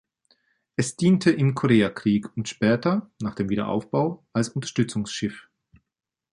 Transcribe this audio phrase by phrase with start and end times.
[0.77, 5.47] Es diente im Koreakrieg und später, nach dem Wiederaufbau, als Unterstützungsschiff.